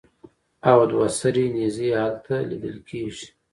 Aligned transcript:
او 0.69 0.79
دوه 0.91 1.07
سرې 1.19 1.45
نېزې 1.55 1.89
هلته 2.01 2.33
لیدلې 2.49 2.81
کېږي. 2.89 3.27